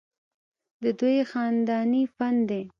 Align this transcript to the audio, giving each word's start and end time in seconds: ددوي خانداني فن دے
ددوي 0.83 1.17
خانداني 1.31 2.03
فن 2.15 2.35
دے 2.49 2.61